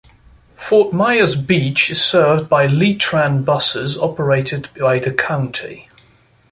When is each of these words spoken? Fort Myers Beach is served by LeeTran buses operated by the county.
Fort 0.55 0.91
Myers 0.93 1.35
Beach 1.35 1.91
is 1.91 2.03
served 2.03 2.49
by 2.49 2.65
LeeTran 2.65 3.45
buses 3.45 3.99
operated 3.99 4.67
by 4.75 4.97
the 4.97 5.13
county. 5.13 5.89